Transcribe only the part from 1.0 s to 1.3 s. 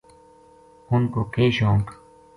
کو